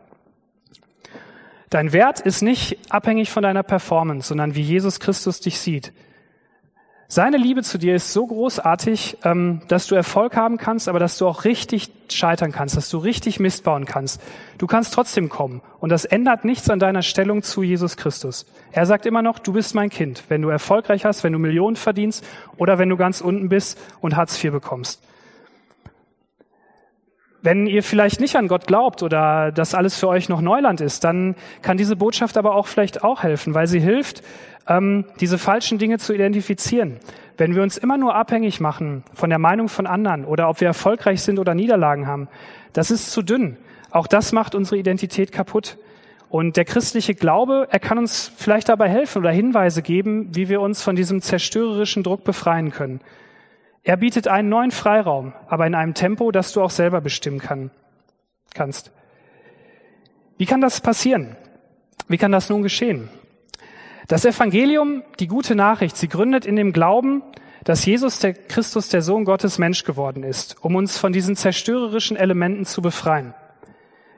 [1.70, 5.92] Dein Wert ist nicht abhängig von deiner Performance, sondern wie Jesus Christus dich sieht.
[7.08, 11.18] Seine Liebe zu dir ist so großartig, ähm, dass du Erfolg haben kannst, aber dass
[11.18, 14.20] du auch richtig scheitern kannst, dass du richtig Mist bauen kannst.
[14.58, 15.62] Du kannst trotzdem kommen.
[15.78, 18.44] Und das ändert nichts an deiner Stellung zu Jesus Christus.
[18.72, 20.24] Er sagt immer noch, du bist mein Kind.
[20.28, 22.24] Wenn du erfolgreich hast, wenn du Millionen verdienst
[22.56, 25.00] oder wenn du ganz unten bist und Hartz IV bekommst.
[27.46, 31.04] Wenn ihr vielleicht nicht an Gott glaubt oder das alles für euch noch Neuland ist,
[31.04, 34.24] dann kann diese Botschaft aber auch vielleicht auch helfen, weil sie hilft,
[34.66, 36.96] ähm, diese falschen Dinge zu identifizieren.
[37.36, 40.66] Wenn wir uns immer nur abhängig machen von der Meinung von anderen oder ob wir
[40.66, 42.26] erfolgreich sind oder Niederlagen haben,
[42.72, 43.58] das ist zu dünn.
[43.92, 45.78] Auch das macht unsere Identität kaputt.
[46.28, 50.60] Und der christliche Glaube, er kann uns vielleicht dabei helfen oder Hinweise geben, wie wir
[50.60, 53.00] uns von diesem zerstörerischen Druck befreien können.
[53.86, 57.70] Er bietet einen neuen Freiraum, aber in einem Tempo, das du auch selber bestimmen kann,
[58.52, 58.90] kannst.
[60.38, 61.36] Wie kann das passieren?
[62.08, 63.08] Wie kann das nun geschehen?
[64.08, 67.22] Das Evangelium, die gute Nachricht, sie gründet in dem Glauben,
[67.62, 72.16] dass Jesus der Christus, der Sohn Gottes, Mensch geworden ist, um uns von diesen zerstörerischen
[72.16, 73.34] Elementen zu befreien.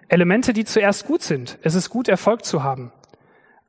[0.08, 1.58] Elemente, die zuerst gut sind.
[1.60, 2.90] Es ist gut, Erfolg zu haben.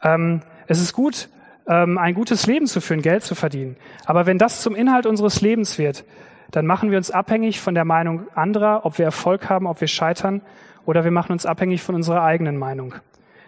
[0.01, 1.27] Ähm, es ist gut,
[1.73, 3.77] ein gutes Leben zu führen, Geld zu verdienen.
[4.05, 6.03] Aber wenn das zum Inhalt unseres Lebens wird,
[6.51, 9.88] dann machen wir uns abhängig von der Meinung anderer, ob wir Erfolg haben, ob wir
[9.88, 10.41] scheitern,
[10.86, 12.95] oder wir machen uns abhängig von unserer eigenen Meinung.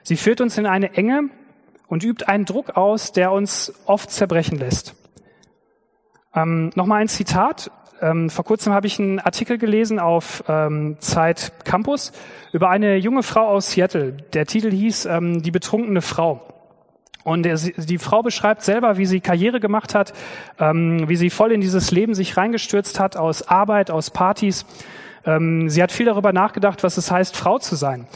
[0.03, 1.29] Sie führt uns in eine Enge
[1.87, 4.95] und übt einen Druck aus, der uns oft zerbrechen lässt.
[6.35, 7.71] Ähm, Nochmal ein Zitat.
[8.01, 12.11] Ähm, vor kurzem habe ich einen Artikel gelesen auf ähm, Zeit Campus
[12.51, 14.13] über eine junge Frau aus Seattle.
[14.33, 16.50] Der Titel hieß ähm, Die betrunkene Frau.
[17.23, 20.13] Und die Frau beschreibt selber, wie sie Karriere gemacht hat,
[20.59, 24.65] ähm, wie sie voll in dieses Leben sich reingestürzt hat, aus Arbeit, aus Partys.
[25.25, 28.07] Ähm, sie hat viel darüber nachgedacht, was es heißt, Frau zu sein.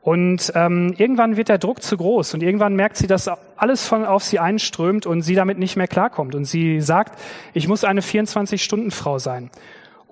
[0.00, 4.04] Und ähm, irgendwann wird der Druck zu groß und irgendwann merkt sie, dass alles von
[4.04, 6.34] auf sie einströmt und sie damit nicht mehr klarkommt.
[6.34, 7.16] Und sie sagt,
[7.54, 9.50] ich muss eine 24-Stunden-Frau sein.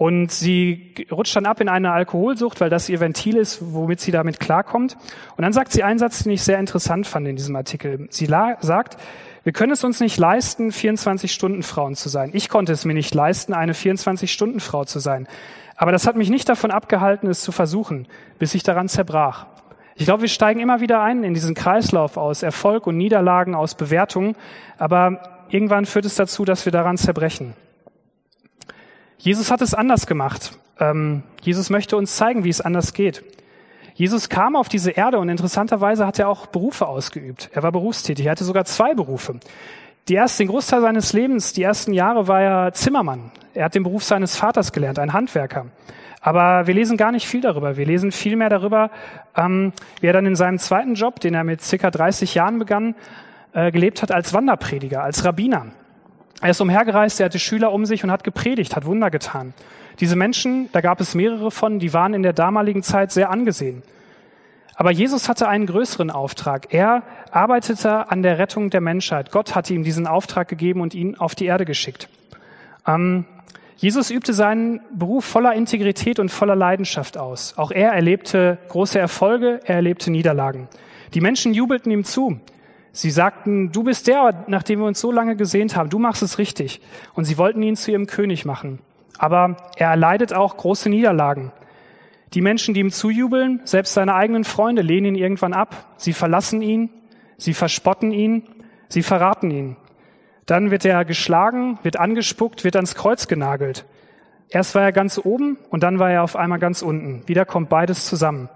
[0.00, 4.12] Und sie rutscht dann ab in eine Alkoholsucht, weil das ihr Ventil ist, womit sie
[4.12, 4.96] damit klarkommt.
[5.36, 8.08] Und dann sagt sie einen Satz, den ich sehr interessant fand in diesem Artikel.
[8.08, 8.96] Sie sagt,
[9.44, 12.30] wir können es uns nicht leisten, 24 Stunden Frauen zu sein.
[12.32, 15.28] Ich konnte es mir nicht leisten, eine 24 Stunden Frau zu sein.
[15.76, 18.08] Aber das hat mich nicht davon abgehalten, es zu versuchen,
[18.38, 19.48] bis ich daran zerbrach.
[19.96, 23.74] Ich glaube, wir steigen immer wieder ein in diesen Kreislauf aus Erfolg und Niederlagen, aus
[23.74, 24.34] Bewertungen.
[24.78, 27.52] Aber irgendwann führt es dazu, dass wir daran zerbrechen.
[29.20, 30.52] Jesus hat es anders gemacht.
[30.78, 33.22] Ähm, Jesus möchte uns zeigen, wie es anders geht.
[33.94, 37.50] Jesus kam auf diese Erde und interessanterweise hat er auch Berufe ausgeübt.
[37.52, 38.24] Er war berufstätig.
[38.24, 39.38] Er hatte sogar zwei Berufe.
[40.08, 43.30] Die ersten, den Großteil seines Lebens, die ersten Jahre war er Zimmermann.
[43.52, 45.66] Er hat den Beruf seines Vaters gelernt, ein Handwerker.
[46.22, 47.76] Aber wir lesen gar nicht viel darüber.
[47.76, 48.90] Wir lesen viel mehr darüber,
[49.36, 52.94] ähm, wie er dann in seinem zweiten Job, den er mit circa 30 Jahren begann,
[53.52, 55.66] äh, gelebt hat als Wanderprediger, als Rabbiner.
[56.40, 59.52] Er ist umhergereist, er hatte Schüler um sich und hat gepredigt, hat Wunder getan.
[60.00, 63.82] Diese Menschen, da gab es mehrere von, die waren in der damaligen Zeit sehr angesehen.
[64.74, 66.72] Aber Jesus hatte einen größeren Auftrag.
[66.72, 69.30] Er arbeitete an der Rettung der Menschheit.
[69.30, 72.08] Gott hatte ihm diesen Auftrag gegeben und ihn auf die Erde geschickt.
[72.86, 73.26] Ähm,
[73.76, 77.54] Jesus übte seinen Beruf voller Integrität und voller Leidenschaft aus.
[77.58, 80.68] Auch er erlebte große Erfolge, er erlebte Niederlagen.
[81.12, 82.40] Die Menschen jubelten ihm zu.
[82.92, 86.22] Sie sagten, du bist der, nach dem wir uns so lange gesehnt haben, du machst
[86.22, 86.80] es richtig.
[87.14, 88.80] Und sie wollten ihn zu ihrem König machen.
[89.18, 91.52] Aber er erleidet auch große Niederlagen.
[92.34, 95.94] Die Menschen, die ihm zujubeln, selbst seine eigenen Freunde, lehnen ihn irgendwann ab.
[95.96, 96.90] Sie verlassen ihn,
[97.36, 98.44] sie verspotten ihn,
[98.88, 99.76] sie verraten ihn.
[100.46, 103.84] Dann wird er geschlagen, wird angespuckt, wird ans Kreuz genagelt.
[104.48, 107.22] Erst war er ganz oben und dann war er auf einmal ganz unten.
[107.26, 108.48] Wieder kommt beides zusammen.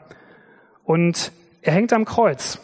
[0.82, 1.30] Und
[1.62, 2.60] er hängt am Kreuz.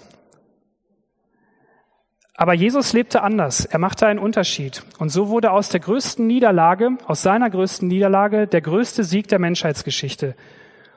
[2.40, 3.66] Aber Jesus lebte anders.
[3.66, 4.82] Er machte einen Unterschied.
[4.98, 9.38] Und so wurde aus der größten Niederlage, aus seiner größten Niederlage, der größte Sieg der
[9.38, 10.34] Menschheitsgeschichte.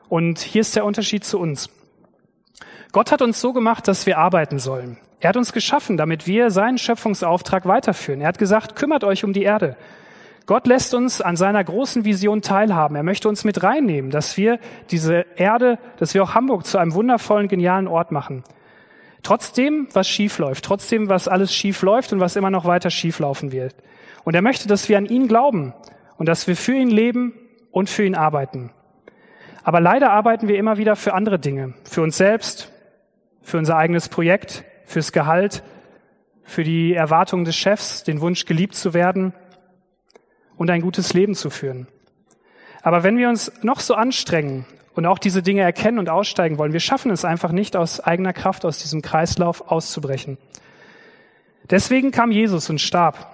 [0.08, 1.70] Und hier ist der Unterschied zu uns.
[2.94, 4.96] Gott hat uns so gemacht, dass wir arbeiten sollen.
[5.20, 8.22] Er hat uns geschaffen, damit wir seinen Schöpfungsauftrag weiterführen.
[8.22, 9.76] Er hat gesagt, kümmert euch um die Erde.
[10.46, 12.96] Gott lässt uns an seiner großen Vision teilhaben.
[12.96, 14.60] Er möchte uns mit reinnehmen, dass wir
[14.92, 18.46] diese Erde, dass wir auch Hamburg zu einem wundervollen, genialen Ort machen.
[19.24, 23.20] Trotzdem, was schief läuft, trotzdem, was alles schief läuft und was immer noch weiter schief
[23.20, 23.76] laufen wird.
[24.26, 25.74] Und er möchte, dass wir an ihn glauben
[26.18, 27.34] und dass wir für ihn leben
[27.72, 28.72] und für ihn arbeiten.
[29.64, 32.72] Aber leider arbeiten wir immer wieder für andere Dinge, für uns selbst,
[33.42, 35.64] für unser eigenes Projekt, fürs Gehalt,
[36.44, 39.34] für die Erwartungen des Chefs, den Wunsch, geliebt zu werden
[40.58, 41.88] und ein gutes Leben zu führen.
[42.82, 46.74] Aber wenn wir uns noch so anstrengen und auch diese Dinge erkennen und aussteigen wollen,
[46.74, 50.38] wir schaffen es einfach nicht aus eigener Kraft aus diesem Kreislauf auszubrechen.
[51.70, 53.28] Deswegen kam Jesus und starb.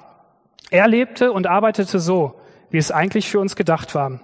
[0.69, 2.35] Er lebte und arbeitete so,
[2.69, 4.19] wie es eigentlich für uns gedacht war.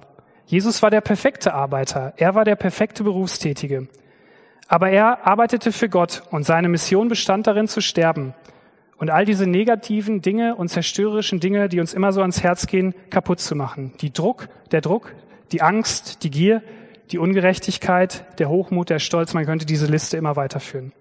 [0.46, 2.14] Jesus war der perfekte Arbeiter.
[2.18, 3.88] Er war der perfekte Berufstätige.
[4.68, 8.34] Aber er arbeitete für Gott und seine Mission bestand darin zu sterben
[8.98, 12.96] und all diese negativen Dinge und zerstörerischen Dinge, die uns immer so ans Herz gehen,
[13.10, 13.94] kaputt zu machen.
[14.02, 15.14] Die Druck, der Druck,
[15.52, 16.64] die Angst, die Gier,
[17.12, 20.92] die Ungerechtigkeit, der Hochmut, der Stolz, man könnte diese Liste immer weiterführen.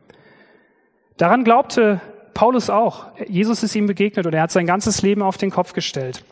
[1.16, 2.00] Daran glaubte
[2.34, 3.06] Paulus auch.
[3.28, 6.24] Jesus ist ihm begegnet und er hat sein ganzes Leben auf den Kopf gestellt.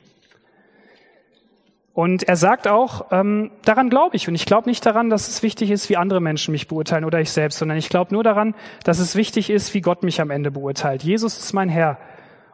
[1.94, 4.26] Und er sagt auch, ähm, daran glaube ich.
[4.26, 7.20] Und ich glaube nicht daran, dass es wichtig ist, wie andere Menschen mich beurteilen oder
[7.20, 10.30] ich selbst, sondern ich glaube nur daran, dass es wichtig ist, wie Gott mich am
[10.30, 11.02] Ende beurteilt.
[11.02, 11.98] Jesus ist mein Herr.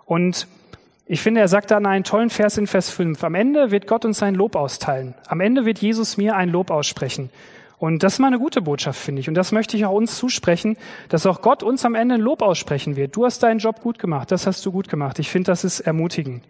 [0.06, 0.48] Und
[1.10, 3.24] ich finde, er sagt dann einen tollen Vers in Vers 5.
[3.24, 5.14] Am Ende wird Gott uns sein Lob austeilen.
[5.26, 7.30] Am Ende wird Jesus mir ein Lob aussprechen.
[7.78, 9.28] Und das ist mal eine gute Botschaft, finde ich.
[9.28, 10.76] Und das möchte ich auch uns zusprechen,
[11.08, 13.16] dass auch Gott uns am Ende ein Lob aussprechen wird.
[13.16, 15.18] Du hast deinen Job gut gemacht, das hast du gut gemacht.
[15.18, 16.44] Ich finde, das ist ermutigend.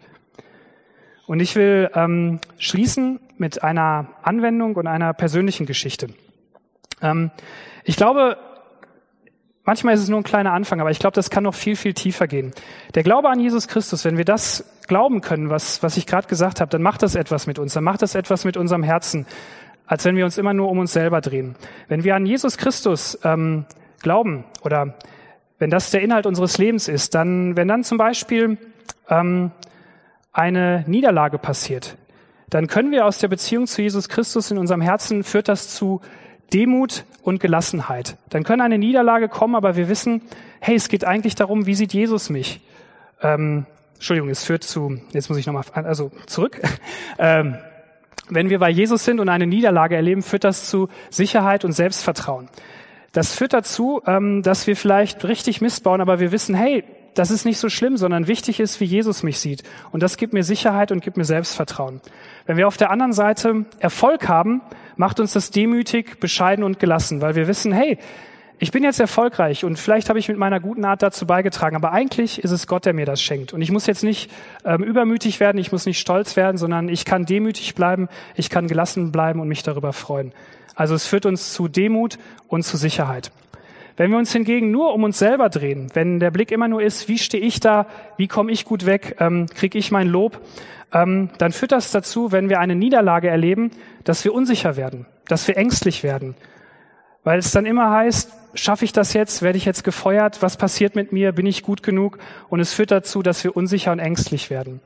[1.25, 6.07] Und ich will ähm, schließen mit einer Anwendung und einer persönlichen Geschichte.
[7.01, 7.31] Ähm,
[7.85, 8.37] ich glaube,
[9.63, 11.93] manchmal ist es nur ein kleiner Anfang, aber ich glaube, das kann noch viel, viel
[11.93, 12.51] tiefer gehen.
[12.95, 16.61] Der Glaube an Jesus Christus, wenn wir das glauben können, was, was ich gerade gesagt
[16.61, 19.25] habe, dann macht das etwas mit uns, dann macht das etwas mit unserem Herzen,
[19.85, 21.55] als wenn wir uns immer nur um uns selber drehen.
[21.87, 23.65] Wenn wir an Jesus Christus ähm,
[24.01, 24.95] glauben oder
[25.59, 28.57] wenn das der Inhalt unseres Lebens ist, dann, wenn dann zum Beispiel
[29.09, 29.51] ähm,
[30.31, 31.97] eine Niederlage passiert,
[32.49, 36.01] dann können wir aus der Beziehung zu Jesus Christus in unserem Herzen führt das zu
[36.53, 38.17] Demut und Gelassenheit.
[38.29, 40.21] Dann können eine Niederlage kommen, aber wir wissen,
[40.59, 42.61] hey, es geht eigentlich darum, wie sieht Jesus mich?
[43.21, 46.61] Ähm, Entschuldigung, es führt zu, jetzt muss ich nochmal, also zurück.
[47.19, 47.57] ähm,
[48.29, 52.49] wenn wir bei Jesus sind und eine Niederlage erleben, führt das zu Sicherheit und Selbstvertrauen.
[53.11, 56.83] Das führt dazu, ähm, dass wir vielleicht richtig missbauen, aber wir wissen, hey,
[57.15, 59.63] das ist nicht so schlimm, sondern wichtig ist, wie Jesus mich sieht.
[59.91, 62.01] Und das gibt mir Sicherheit und gibt mir Selbstvertrauen.
[62.45, 64.61] Wenn wir auf der anderen Seite Erfolg haben,
[64.99, 67.97] macht uns das demütig, bescheiden und gelassen, weil wir wissen, hey,
[68.57, 71.93] ich bin jetzt erfolgreich und vielleicht habe ich mit meiner guten Art dazu beigetragen, aber
[71.93, 73.53] eigentlich ist es Gott, der mir das schenkt.
[73.53, 74.29] Und ich muss jetzt nicht
[74.65, 78.67] ähm, übermütig werden, ich muss nicht stolz werden, sondern ich kann demütig bleiben, ich kann
[78.67, 80.33] gelassen bleiben und mich darüber freuen.
[80.75, 83.31] Also es führt uns zu Demut und zu Sicherheit.
[83.99, 87.09] Wenn wir uns hingegen nur um uns selber drehen, wenn der Blick immer nur ist,
[87.09, 87.85] wie stehe ich da,
[88.15, 90.39] wie komme ich gut weg, ähm, kriege ich mein Lob,
[90.93, 93.71] ähm, dann führt das dazu, wenn wir eine Niederlage erleben,
[94.05, 96.35] dass wir unsicher werden, dass wir ängstlich werden.
[97.25, 100.95] Weil es dann immer heißt, schaffe ich das jetzt, werde ich jetzt gefeuert, was passiert
[100.95, 102.19] mit mir, bin ich gut genug?
[102.47, 104.79] Und es führt dazu, dass wir unsicher und ängstlich werden.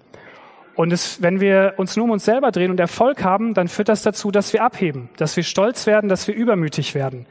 [0.74, 3.90] Und es, wenn wir uns nur um uns selber drehen und Erfolg haben, dann führt
[3.90, 7.28] das dazu, dass wir abheben, dass wir stolz werden, dass wir übermütig werden.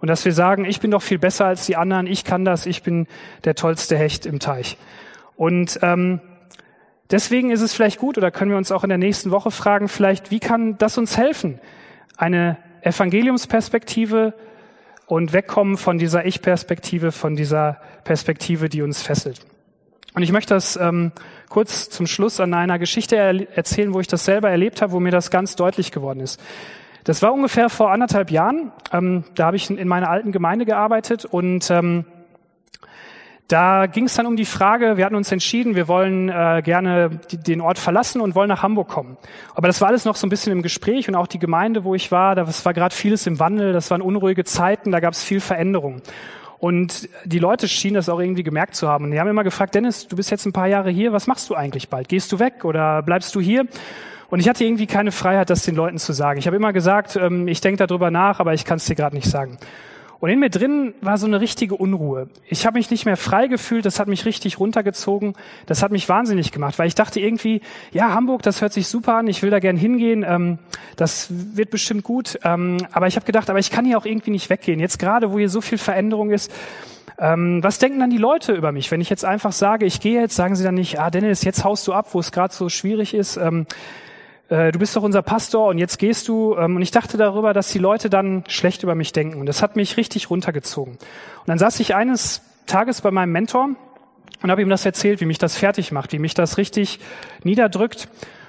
[0.00, 2.66] Und dass wir sagen, ich bin doch viel besser als die anderen, ich kann das,
[2.66, 3.06] ich bin
[3.44, 4.78] der tollste Hecht im Teich.
[5.36, 6.20] Und ähm,
[7.10, 9.88] deswegen ist es vielleicht gut, oder können wir uns auch in der nächsten Woche fragen,
[9.88, 11.60] vielleicht, wie kann das uns helfen?
[12.16, 14.34] Eine Evangeliumsperspektive
[15.06, 19.40] und wegkommen von dieser Ich-Perspektive, von dieser Perspektive, die uns fesselt.
[20.14, 21.12] Und ich möchte das ähm,
[21.48, 25.00] kurz zum Schluss an einer Geschichte er erzählen, wo ich das selber erlebt habe, wo
[25.00, 26.40] mir das ganz deutlich geworden ist.
[27.04, 28.72] Das war ungefähr vor anderthalb Jahren.
[28.92, 32.04] Ähm, da habe ich in meiner alten Gemeinde gearbeitet und ähm,
[33.50, 37.20] da ging es dann um die Frage, wir hatten uns entschieden, wir wollen äh, gerne
[37.32, 39.16] die, den Ort verlassen und wollen nach Hamburg kommen.
[39.54, 41.96] Aber das war alles noch so ein bisschen im Gespräch und auch die Gemeinde, wo
[41.96, 45.24] ich war, das war gerade vieles im Wandel, das waren unruhige Zeiten, da gab es
[45.24, 46.00] viel Veränderung.
[46.58, 49.06] Und die Leute schienen das auch irgendwie gemerkt zu haben.
[49.06, 51.48] Und die haben immer gefragt, Dennis, du bist jetzt ein paar Jahre hier, was machst
[51.50, 52.08] du eigentlich bald?
[52.08, 53.66] Gehst du weg oder bleibst du hier?
[54.30, 56.38] Und ich hatte irgendwie keine Freiheit, das den Leuten zu sagen.
[56.38, 59.16] Ich habe immer gesagt, ähm, ich denke darüber nach, aber ich kann es dir gerade
[59.16, 59.58] nicht sagen.
[60.20, 62.28] Und in mir drin war so eine richtige Unruhe.
[62.46, 65.32] Ich habe mich nicht mehr frei gefühlt, das hat mich richtig runtergezogen,
[65.64, 69.16] das hat mich wahnsinnig gemacht, weil ich dachte irgendwie, ja, Hamburg, das hört sich super
[69.16, 70.58] an, ich will da gern hingehen, ähm,
[70.96, 72.38] das wird bestimmt gut.
[72.44, 74.78] Ähm, aber ich habe gedacht, aber ich kann hier auch irgendwie nicht weggehen.
[74.78, 76.52] Jetzt gerade, wo hier so viel Veränderung ist,
[77.18, 78.90] ähm, was denken dann die Leute über mich?
[78.90, 81.64] Wenn ich jetzt einfach sage, ich gehe jetzt, sagen sie dann nicht, ah Dennis, jetzt
[81.64, 83.38] haust du ab, wo es gerade so schwierig ist.
[83.38, 83.74] Ähm, äh,
[84.50, 86.56] du bist doch unser Pastor und jetzt gehst du.
[86.56, 89.40] Ähm, und ich dachte darüber, dass die Leute dann schlecht über mich denken.
[89.40, 90.94] Und das hat mich richtig runtergezogen.
[90.94, 93.70] Und dann saß ich eines Tages bei meinem Mentor
[94.42, 96.98] und habe ihm das erzählt, wie mich das fertig macht, wie mich das richtig
[97.44, 98.08] niederdrückt.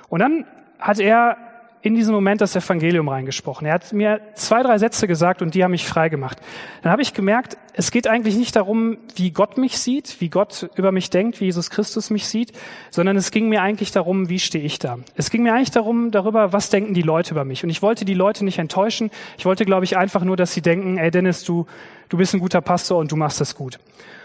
[0.10, 0.46] Und dann
[0.80, 1.38] hat er
[1.82, 3.66] in diesem Moment das Evangelium reingesprochen.
[3.66, 6.38] Er hat mir zwei, drei Sätze gesagt und die haben mich frei gemacht.
[6.84, 10.70] Dann habe ich gemerkt, es geht eigentlich nicht darum, wie Gott mich sieht, wie Gott
[10.76, 12.52] über mich denkt, wie Jesus Christus mich sieht,
[12.92, 15.00] sondern es ging mir eigentlich darum, wie stehe ich da.
[15.16, 17.64] Es ging mir eigentlich darum, darüber, was denken die Leute über mich.
[17.64, 19.10] Und ich wollte die Leute nicht enttäuschen.
[19.38, 21.66] Ich wollte, glaube ich, einfach nur, dass sie denken, ey Dennis, du,
[22.10, 23.80] du bist ein guter Pastor und du machst das gut.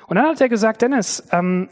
[0.08, 1.68] Und dann hat er gesagt, Dennis, ähm,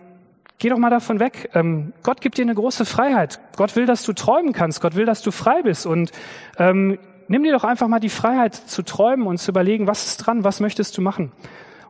[0.58, 1.50] Geh doch mal davon weg.
[1.54, 3.40] Ähm, Gott gibt dir eine große Freiheit.
[3.56, 4.80] Gott will, dass du träumen kannst.
[4.80, 5.84] Gott will, dass du frei bist.
[5.84, 6.12] Und
[6.58, 10.18] ähm, nimm dir doch einfach mal die Freiheit zu träumen und zu überlegen, was ist
[10.18, 11.32] dran, was möchtest du machen.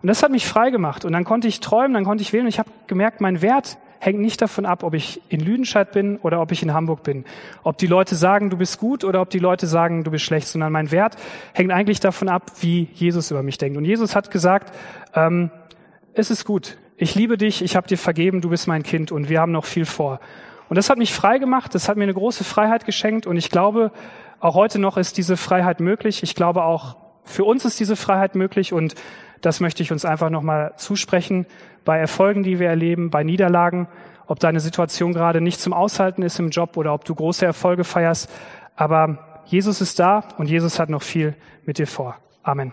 [0.01, 1.05] Und das hat mich frei gemacht.
[1.05, 2.45] Und dann konnte ich träumen, dann konnte ich wählen.
[2.45, 6.19] Und ich habe gemerkt, mein Wert hängt nicht davon ab, ob ich in Lüdenscheid bin
[6.19, 7.25] oder ob ich in Hamburg bin.
[7.63, 10.49] Ob die Leute sagen, du bist gut oder ob die Leute sagen, du bist schlecht.
[10.49, 11.17] Sondern mein Wert
[11.53, 13.77] hängt eigentlich davon ab, wie Jesus über mich denkt.
[13.77, 14.75] Und Jesus hat gesagt,
[15.15, 15.51] ähm,
[16.15, 19.29] es ist gut ich liebe dich, ich habe dir vergeben, du bist mein Kind und
[19.29, 20.21] wir haben noch viel vor.
[20.69, 23.51] Und das hat mich frei gemacht, das hat mir eine große Freiheit geschenkt und ich
[23.51, 23.93] glaube,
[24.41, 26.23] auch heute noch ist diese Freiheit möglich.
[26.23, 28.95] Ich glaube auch, für uns ist diese Freiheit möglich und
[29.41, 31.47] das möchte ich uns einfach nochmal zusprechen.
[31.85, 33.89] Bei Erfolgen, die wir erleben, bei Niederlagen,
[34.27, 37.85] ob deine Situation gerade nicht zum Aushalten ist im Job oder ob du große Erfolge
[37.85, 38.31] feierst.
[38.77, 41.35] Aber Jesus ist da und Jesus hat noch viel
[41.67, 42.17] mit dir vor.
[42.43, 42.73] Amen.